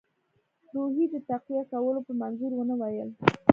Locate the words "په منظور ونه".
2.07-2.75